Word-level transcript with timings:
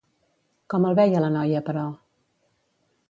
Com 0.73 0.87
el 0.91 0.97
veia 0.99 1.21
la 1.25 1.31
noia, 1.35 1.63
però? 1.69 1.85